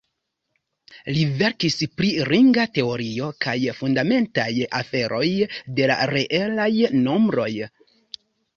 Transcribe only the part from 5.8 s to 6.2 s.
la